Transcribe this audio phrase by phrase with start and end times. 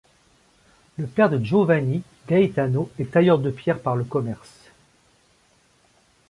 [0.97, 4.71] Le père de Giovanni, Gaetano, est tailleur de pierres par le commerce.